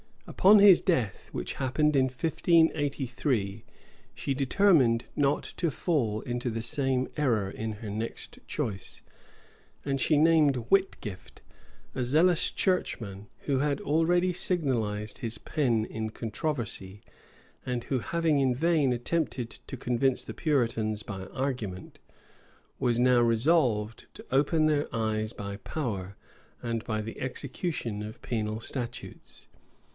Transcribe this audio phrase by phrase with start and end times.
[0.25, 3.63] Upon his death, which happened in 1583,
[4.15, 9.03] she determined not to fall into the same error in her next choice;
[9.85, 11.41] and she named Whitgift,
[11.93, 17.01] a zealous Churchman, who had already signalized his pen in controversy,
[17.63, 21.99] and who, having in vain attempted to convince the Puritans by argument,
[22.79, 26.15] was now resolved to open their eyes by power,
[26.63, 29.47] and by the execution of penal statutes.